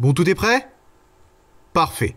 [0.00, 0.68] Bon, tout est prêt?
[1.72, 2.16] Parfait.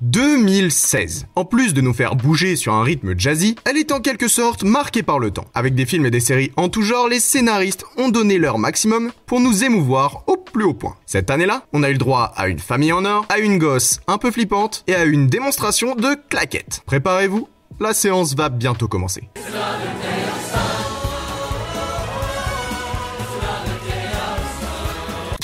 [0.00, 1.26] 2016.
[1.34, 4.64] En plus de nous faire bouger sur un rythme jazzy, elle est en quelque sorte
[4.64, 5.44] marquée par le temps.
[5.54, 9.12] Avec des films et des séries en tout genre, les scénaristes ont donné leur maximum
[9.26, 10.96] pour nous émouvoir au plus haut point.
[11.04, 14.00] Cette année-là, on a eu le droit à une famille en or, à une gosse
[14.06, 16.82] un peu flippante et à une démonstration de claquettes.
[16.86, 17.48] Préparez-vous,
[17.80, 19.28] la séance va bientôt commencer.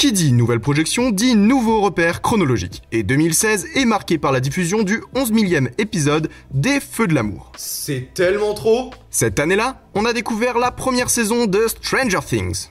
[0.01, 2.81] Qui dit nouvelle projection dit nouveau repère chronologique.
[2.91, 7.53] Et 2016 est marqué par la diffusion du 11 millième épisode des Feux de l'amour.
[7.59, 12.69] C'est tellement trop Cette année-là, on a découvert la première saison de Stranger Things.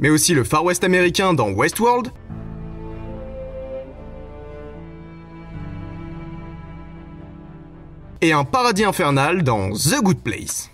[0.00, 2.08] Mais aussi le Far West américain dans Westworld,
[8.22, 10.70] et un paradis infernal dans The Good Place.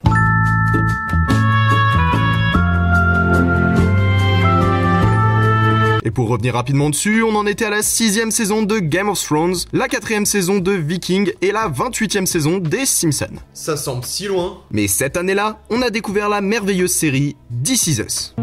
[6.06, 9.22] Et pour revenir rapidement dessus, on en était à la sixième saison de Game of
[9.24, 13.38] Thrones, la quatrième saison de Viking et la 28e saison des Simpsons.
[13.54, 14.58] Ça semble si loin.
[14.70, 18.34] Mais cette année-là, on a découvert la merveilleuse série This Is Us.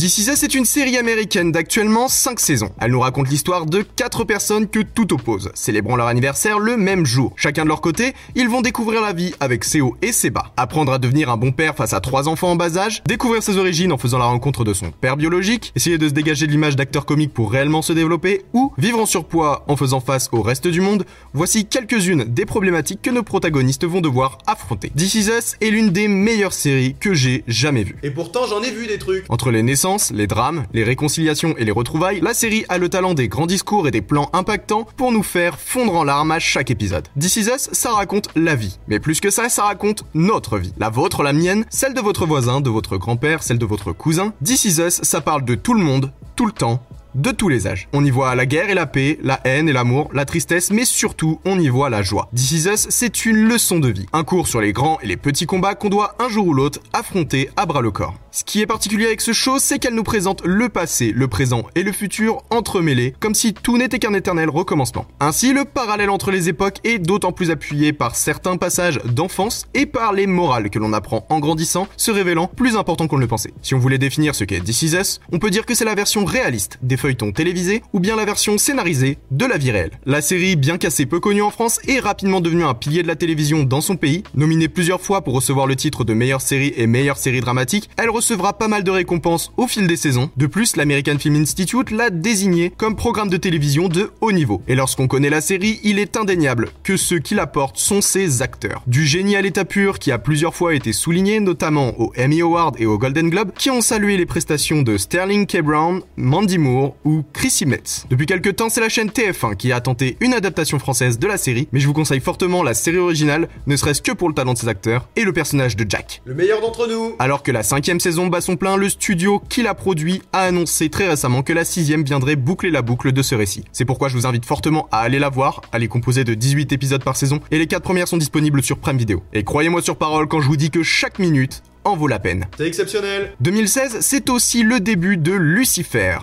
[0.00, 2.70] This Is Us est une série américaine d'actuellement 5 saisons.
[2.80, 7.04] Elle nous raconte l'histoire de 4 personnes que tout oppose, célébrant leur anniversaire le même
[7.04, 7.34] jour.
[7.36, 10.54] Chacun de leur côté, ils vont découvrir la vie avec ses hauts et ses bas.
[10.56, 13.58] Apprendre à devenir un bon père face à 3 enfants en bas âge, découvrir ses
[13.58, 16.76] origines en faisant la rencontre de son père biologique, essayer de se dégager de l'image
[16.76, 20.66] d'acteur comique pour réellement se développer, ou vivre en surpoids en faisant face au reste
[20.66, 21.04] du monde,
[21.34, 24.92] voici quelques-unes des problématiques que nos protagonistes vont devoir affronter.
[24.96, 27.98] This Is Us est l'une des meilleures séries que j'ai jamais vues.
[28.02, 29.26] Et pourtant j'en ai vu des trucs.
[29.28, 33.14] Entre les naissances, les drames, les réconciliations et les retrouvailles, la série a le talent
[33.14, 36.70] des grands discours et des plans impactants pour nous faire fondre en larmes à chaque
[36.70, 37.08] épisode.
[37.18, 38.78] This Is Us, ça raconte la vie.
[38.88, 40.72] Mais plus que ça, ça raconte notre vie.
[40.78, 44.32] La vôtre, la mienne, celle de votre voisin, de votre grand-père, celle de votre cousin.
[44.44, 46.82] This Is Us, ça parle de tout le monde, tout le temps,
[47.14, 47.88] de tous les âges.
[47.92, 50.84] On y voit la guerre et la paix, la haine et l'amour, la tristesse, mais
[50.84, 52.28] surtout on y voit la joie.
[52.34, 54.06] This Is Us, c'est une leçon de vie.
[54.12, 56.80] Un cours sur les grands et les petits combats qu'on doit un jour ou l'autre
[56.92, 58.14] affronter à bras le corps.
[58.32, 61.64] Ce qui est particulier avec ce show, c'est qu'elle nous présente le passé, le présent
[61.74, 65.06] et le futur entremêlés, comme si tout n'était qu'un éternel recommencement.
[65.18, 69.84] Ainsi, le parallèle entre les époques est d'autant plus appuyé par certains passages d'enfance et
[69.84, 73.26] par les morales que l'on apprend en grandissant, se révélant plus importants qu'on ne le
[73.26, 73.52] pensait.
[73.62, 76.78] Si on voulait définir ce qu'est This on peut dire que c'est la version réaliste
[76.82, 79.98] des feuilletons télévisés ou bien la version scénarisée de la vie réelle.
[80.06, 83.16] La série, bien qu'assez peu connue en France, est rapidement devenue un pilier de la
[83.16, 84.22] télévision dans son pays.
[84.34, 88.10] Nominée plusieurs fois pour recevoir le titre de meilleure série et meilleure série dramatique, elle
[88.10, 90.30] recevra pas mal de récompenses au fil des saisons.
[90.36, 94.62] De plus, l'American Film Institute l'a désigné comme programme de télévision de haut niveau.
[94.68, 98.42] Et lorsqu'on connaît la série, il est indéniable que ceux qui la portent sont ses
[98.42, 98.82] acteurs.
[98.86, 102.76] Du génie à l'état pur qui a plusieurs fois été souligné, notamment au Emmy Award
[102.78, 105.62] et au Golden Globe, qui ont salué les prestations de Sterling K.
[105.62, 108.06] Brown, Mandy Moore ou Chrissy Metz.
[108.10, 111.36] Depuis quelques temps, c'est la chaîne TF1 qui a tenté une adaptation française de la
[111.36, 114.54] série, mais je vous conseille fortement la série originale, ne serait-ce que pour le talent
[114.54, 116.22] de ses acteurs et le personnage de Jack.
[116.24, 119.62] Le meilleur d'entre nous Alors que la cinquième saison bat son plein, le studio qui
[119.62, 123.34] l'a produit a annoncé très récemment que la sixième viendrait boucler la boucle de ce
[123.34, 123.64] récit.
[123.72, 126.72] C'est pourquoi je vous invite fortement à aller la voir, elle est composée de 18
[126.72, 129.22] épisodes par saison, et les 4 premières sont disponibles sur Prime Video.
[129.32, 132.46] Et croyez-moi sur parole quand je vous dis que chaque minute en vaut la peine.
[132.58, 136.18] C'est exceptionnel 2016, c'est aussi le début de Lucifer.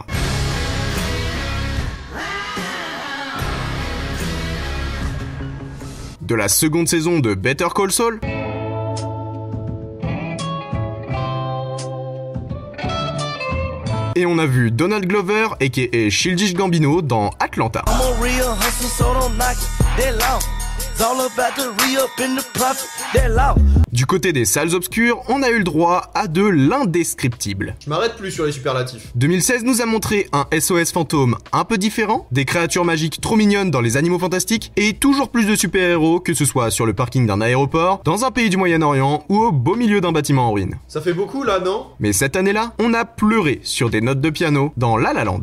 [6.27, 8.19] De la seconde saison de Better Call Saul.
[14.13, 17.85] Et on a vu Donald Glover, aka Childish Gambino, dans Atlanta.
[23.91, 27.75] Du côté des salles obscures, on a eu le droit à de l'indescriptible.
[27.83, 29.11] Je m'arrête plus sur les superlatifs.
[29.13, 33.69] 2016 nous a montré un SOS fantôme un peu différent, des créatures magiques trop mignonnes
[33.69, 37.27] dans les animaux fantastiques, et toujours plus de super-héros, que ce soit sur le parking
[37.27, 40.79] d'un aéroport, dans un pays du Moyen-Orient ou au beau milieu d'un bâtiment en ruine.
[40.87, 41.85] Ça fait beaucoup là, non?
[41.99, 45.41] Mais cette année-là, on a pleuré sur des notes de piano dans La La Land.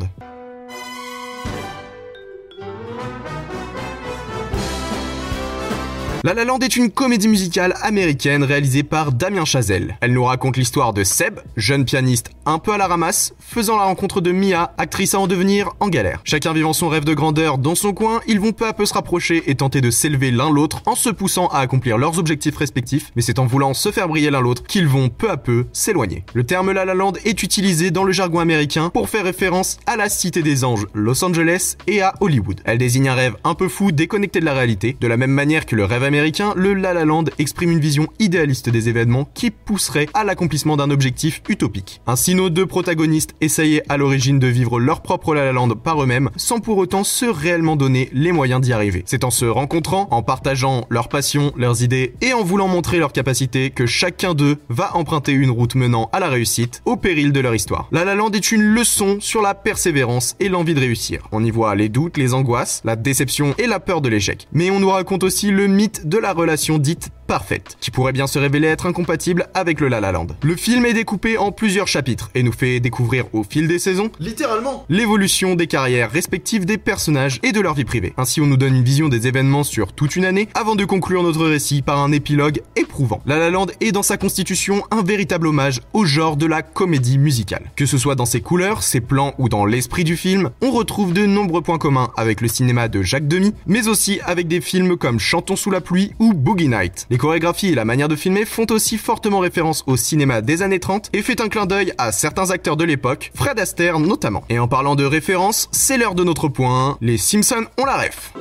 [6.25, 9.95] La La Land est une comédie musicale américaine réalisée par Damien Chazelle.
[10.01, 13.83] Elle nous raconte l'histoire de Seb, jeune pianiste un peu à la ramasse, faisant la
[13.83, 16.21] rencontre de Mia, actrice à en devenir en galère.
[16.23, 18.95] Chacun vivant son rêve de grandeur dans son coin, ils vont peu à peu se
[18.95, 23.11] rapprocher et tenter de s'élever l'un l'autre en se poussant à accomplir leurs objectifs respectifs,
[23.15, 26.23] mais c'est en voulant se faire briller l'un l'autre qu'ils vont peu à peu s'éloigner.
[26.33, 29.95] Le terme La La Land est utilisé dans le jargon américain pour faire référence à
[29.95, 32.61] la cité des anges Los Angeles et à Hollywood.
[32.65, 34.97] Elle désigne un rêve un peu fou déconnecté de la réalité.
[34.99, 36.14] De la même manière que le rêve américain,
[36.55, 40.89] le La La Land exprime une vision idéaliste des événements qui pousserait à l'accomplissement d'un
[40.89, 42.01] objectif utopique.
[42.07, 46.01] Ainsi, nos deux protagonistes essayaient à l'origine de vivre leur propre La La Land par
[46.01, 49.03] eux-mêmes, sans pour autant se réellement donner les moyens d'y arriver.
[49.05, 53.13] C'est en se rencontrant, en partageant leurs passions, leurs idées et en voulant montrer leurs
[53.13, 57.39] capacités que chacun d'eux va emprunter une route menant à la réussite au péril de
[57.39, 57.87] leur histoire.
[57.91, 61.27] La La Land est une leçon sur la persévérance et l'envie de réussir.
[61.31, 64.47] On y voit les doutes, les angoisses, la déception et la peur de l'échec.
[64.53, 68.27] Mais on nous raconte aussi le mythe de la relation dite parfaite, qui pourrait bien
[68.27, 70.27] se révéler être incompatible avec le La La Land.
[70.43, 74.11] Le film est découpé en plusieurs chapitres et nous fait découvrir au fil des saisons
[74.19, 74.85] Littéralement.
[74.89, 78.13] l'évolution des carrières respectives des personnages et de leur vie privée.
[78.17, 81.23] Ainsi, on nous donne une vision des événements sur toute une année avant de conclure
[81.23, 83.21] notre récit par un épilogue éprouvant.
[83.25, 87.17] La La Land est dans sa constitution un véritable hommage au genre de la comédie
[87.17, 87.71] musicale.
[87.75, 91.13] Que ce soit dans ses couleurs, ses plans ou dans l'esprit du film, on retrouve
[91.13, 94.97] de nombreux points communs avec le cinéma de Jacques Demy, mais aussi avec des films
[94.97, 97.07] comme Chantons sous la pluie ou Boogie Night.
[97.15, 100.81] Les chorégraphies et la manière de filmer font aussi fortement référence au cinéma des années
[100.81, 104.43] 30 et fait un clin d'œil à certains acteurs de l'époque, Fred Astaire notamment.
[104.49, 108.33] Et en parlant de référence, c'est l'heure de notre point, les Simpsons ont la ref.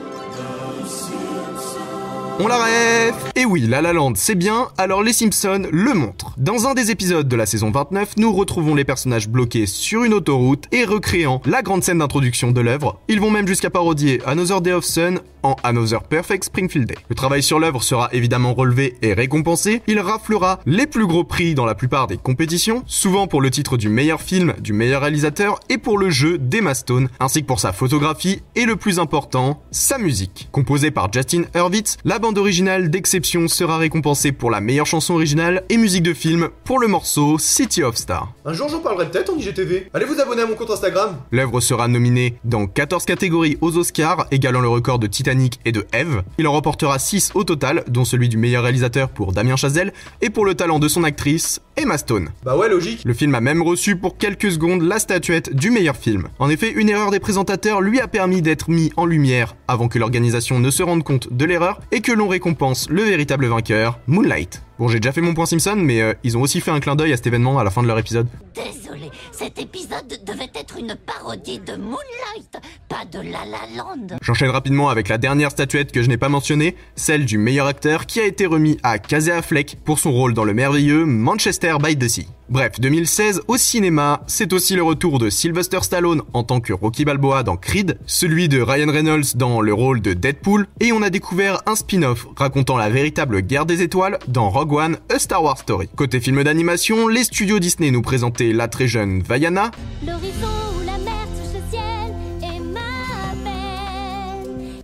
[2.41, 6.35] On la ref Et oui, La La Land c'est bien, alors les Simpsons le montrent.
[6.37, 10.13] Dans un des épisodes de la saison 29, nous retrouvons les personnages bloqués sur une
[10.13, 12.99] autoroute et recréant la grande scène d'introduction de l'œuvre.
[13.07, 16.97] Ils vont même jusqu'à parodier Another Day of Sun en Another Perfect Springfield Day.
[17.09, 19.83] Le travail sur l'œuvre sera évidemment relevé et récompensé.
[19.87, 23.77] Il raflera les plus gros prix dans la plupart des compétitions, souvent pour le titre
[23.77, 27.61] du meilleur film, du meilleur réalisateur et pour le jeu d'Emma Stone, ainsi que pour
[27.61, 30.49] sa photographie et le plus important, sa musique.
[30.51, 35.65] Composée par Justin Hurwitz, la bande originale d'exception sera récompensée pour la meilleure chanson originale
[35.69, 38.33] et musique de film pour le morceau City of Stars.
[38.47, 39.91] Un jour j'en parlerai peut-être en IGTV.
[39.93, 41.17] Allez vous abonner à mon compte Instagram.
[41.31, 45.34] L'œuvre sera nominée dans 14 catégories aux Oscars, égalant le record de Titanic
[45.65, 46.23] et de Eve.
[46.39, 50.31] Il en remportera 6 au total, dont celui du meilleur réalisateur pour Damien Chazelle et
[50.31, 52.29] pour le talent de son actrice, Emma Stone.
[52.45, 53.03] Bah ouais, logique.
[53.05, 56.29] Le film a même reçu pour quelques secondes la statuette du meilleur film.
[56.39, 59.99] En effet, une erreur des présentateurs lui a permis d'être mis en lumière avant que
[59.99, 64.63] l'organisation ne se rende compte de l'erreur et que l'on récompense le véritable vainqueur, Moonlight.
[64.79, 66.97] Bon, j'ai déjà fait mon point Simpson, mais euh, ils ont aussi fait un clin
[66.97, 68.27] d'œil à cet événement à la fin de leur épisode.
[68.55, 74.19] Désolé, cet épisode devait être une parodie de Moonlight, pas de La La Land.
[74.21, 78.07] J'enchaîne rapidement avec la dernière statuette que je n'ai pas mentionnée, celle du meilleur acteur
[78.07, 81.97] qui a été remis à Casey Affleck pour son rôle dans le merveilleux Manchester by
[81.97, 82.27] the Sea.
[82.55, 87.05] Bref, 2016 au cinéma, c'est aussi le retour de Sylvester Stallone en tant que Rocky
[87.05, 91.11] Balboa dans Creed, celui de Ryan Reynolds dans le rôle de Deadpool, et on a
[91.11, 95.59] découvert un spin-off racontant la véritable guerre des étoiles dans Rogue One, A Star Wars
[95.59, 95.89] Story.
[95.97, 99.73] Côté film d'animation, les studios Disney nous présentaient la très jeune Vaiana,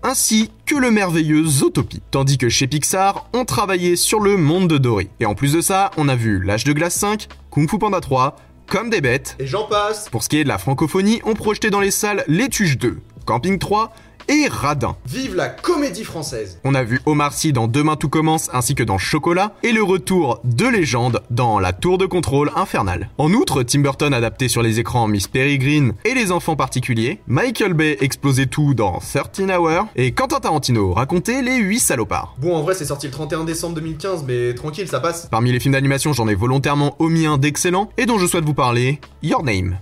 [0.02, 2.02] ainsi que le merveilleux Zootopie.
[2.10, 5.08] Tandis que chez Pixar, on travaillait sur le monde de Dory.
[5.20, 8.00] Et en plus de ça, on a vu L'âge de glace 5, Kung Fu Panda
[8.00, 8.36] 3,
[8.66, 9.36] Comme des bêtes.
[9.38, 10.08] Et j'en passe.
[10.08, 12.98] Pour ce qui est de la francophonie, on projetait dans les salles Les Tuches 2,
[13.26, 13.92] Camping 3
[14.30, 14.96] et Radin.
[15.06, 16.60] Vive la comédie française.
[16.62, 19.82] On a vu Omar Sy dans Demain tout commence ainsi que dans Chocolat et le
[19.82, 23.10] retour de légende dans La Tour de contrôle infernale.
[23.18, 27.74] En outre, Tim Burton adapté sur les écrans Miss Peregrine et Les enfants particuliers, Michael
[27.74, 32.36] Bay explosait tout dans 13 Hours et Quentin Tarantino racontait Les 8 salopards.
[32.38, 35.26] Bon, en vrai, c'est sorti le 31 décembre 2015, mais tranquille, ça passe.
[35.28, 38.54] Parmi les films d'animation, j'en ai volontairement omis un d'excellent et dont je souhaite vous
[38.54, 39.76] parler, Your Name.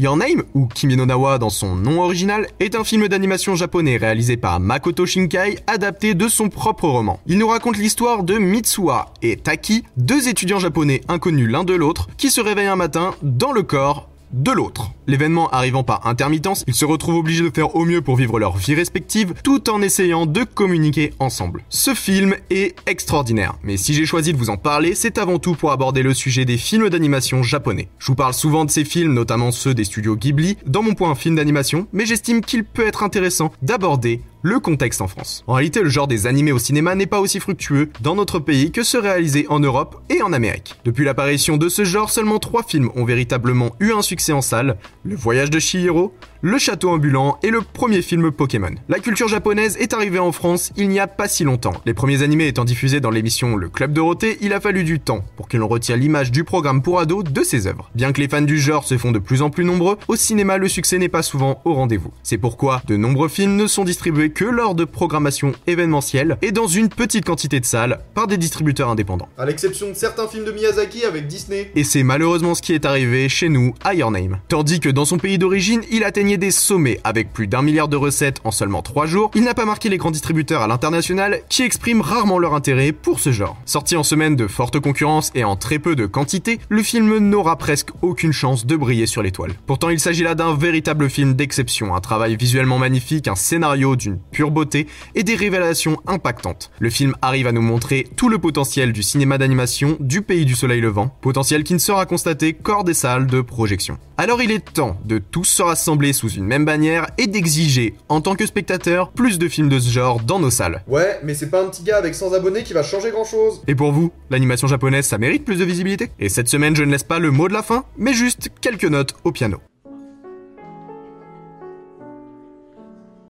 [0.00, 3.98] Your Name, ou Kimi no Nawa dans son nom original, est un film d'animation japonais
[3.98, 7.20] réalisé par Makoto Shinkai, adapté de son propre roman.
[7.26, 12.08] Il nous raconte l'histoire de Mitsuha et Taki, deux étudiants japonais inconnus l'un de l'autre,
[12.16, 14.92] qui se réveillent un matin dans le corps de l'autre.
[15.06, 18.56] L'événement arrivant par intermittence, ils se retrouvent obligés de faire au mieux pour vivre leur
[18.56, 21.64] vie respective, tout en essayant de communiquer ensemble.
[21.68, 25.54] Ce film est extraordinaire, mais si j'ai choisi de vous en parler, c'est avant tout
[25.54, 27.88] pour aborder le sujet des films d'animation japonais.
[27.98, 31.14] Je vous parle souvent de ces films, notamment ceux des studios Ghibli, dans mon point
[31.14, 35.44] film d'animation, mais j'estime qu'il peut être intéressant d'aborder le contexte en France.
[35.46, 38.72] En réalité, le genre des animés au cinéma n'est pas aussi fructueux dans notre pays
[38.72, 40.76] que ceux réalisés en Europe et en Amérique.
[40.84, 44.76] Depuis l'apparition de ce genre, seulement trois films ont véritablement eu un succès en salle,
[45.04, 48.70] Le Voyage de Chihiro, Le Château ambulant est le premier film Pokémon.
[48.88, 51.74] La culture japonaise est arrivée en France il n'y a pas si longtemps.
[51.84, 55.22] Les premiers animés étant diffusés dans l'émission Le Club Dorothée, il a fallu du temps
[55.36, 57.90] pour que l'on retire l'image du programme pour ados de ces œuvres.
[57.94, 60.56] Bien que les fans du genre se font de plus en plus nombreux, au cinéma
[60.56, 62.10] le succès n'est pas souvent au rendez-vous.
[62.22, 66.68] C'est pourquoi de nombreux films ne sont distribués que lors de programmations événementielles et dans
[66.68, 69.28] une petite quantité de salles par des distributeurs indépendants.
[69.36, 71.70] À l'exception de certains films de Miyazaki avec Disney.
[71.74, 74.38] Et c'est malheureusement ce qui est arrivé chez nous à Your Name.
[74.48, 77.96] Tandis que dans son pays d'origine, il atteignait des sommets avec plus d'un milliard de
[77.96, 81.62] recettes en seulement 3 jours, il n'a pas marqué les grands distributeurs à l'international qui
[81.62, 83.56] expriment rarement leur intérêt pour ce genre.
[83.64, 87.56] Sorti en semaine de forte concurrence et en très peu de quantité, le film n'aura
[87.56, 89.52] presque aucune chance de briller sur l'étoile.
[89.66, 94.18] Pourtant, il s'agit là d'un véritable film d'exception, un travail visuellement magnifique, un scénario d'une
[94.18, 96.70] pure beauté et des révélations impactantes.
[96.78, 100.54] Le film arrive à nous montrer tout le potentiel du cinéma d'animation du pays du
[100.54, 103.98] soleil levant, potentiel qui ne sera constaté qu'hors des salles de projection.
[104.16, 108.20] Alors il est temps de tous se rassembler sous une même bannière et d'exiger, en
[108.20, 110.82] tant que spectateur, plus de films de ce genre dans nos salles.
[110.86, 113.62] Ouais, mais c'est pas un petit gars avec 100 abonnés qui va changer grand chose.
[113.66, 116.92] Et pour vous, l'animation japonaise, ça mérite plus de visibilité Et cette semaine, je ne
[116.92, 119.60] laisse pas le mot de la fin, mais juste quelques notes au piano.